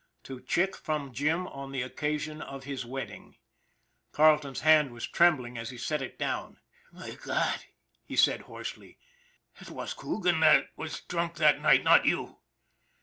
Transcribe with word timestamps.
'To 0.23 0.39
Chick 0.41 0.75
from 0.75 1.13
Jim, 1.13 1.45
on 1.45 1.71
the 1.71 1.83
occasion 1.83 2.41
of 2.41 2.63
his 2.63 2.83
wedding." 2.83 3.35
Carleton's 4.11 4.61
hand 4.61 4.91
was 4.91 5.05
trembling 5.05 5.59
as 5.59 5.69
he 5.69 5.77
set 5.77 6.01
it 6.01 6.17
down." 6.17 6.57
My 6.91 7.11
God!" 7.11 7.59
he 8.07 8.15
said 8.15 8.41
hoarsely." 8.49 8.97
It 9.61 9.69
was 9.69 9.93
Coogan 9.93 10.41
who 10.41 10.63
was 10.75 11.01
drunk 11.01 11.35
that 11.35 11.61
night 11.61 11.83
not 11.83 12.07
you." 12.07 12.39